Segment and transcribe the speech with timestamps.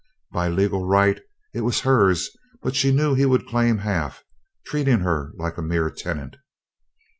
[0.31, 1.21] By legal right
[1.53, 2.31] it was hers
[2.63, 4.23] but she knew he would claim half,
[4.65, 6.37] treating her like a mere tenant.